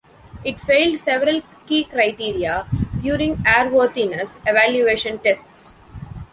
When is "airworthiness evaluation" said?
3.43-5.19